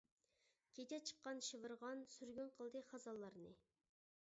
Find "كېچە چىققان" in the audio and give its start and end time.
0.77-1.43